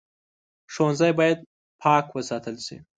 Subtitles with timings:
[0.73, 1.37] ښوونځی باید
[1.81, 2.77] پاک وساتل شي